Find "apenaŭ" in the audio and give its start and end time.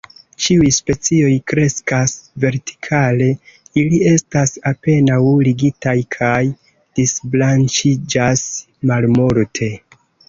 4.71-5.21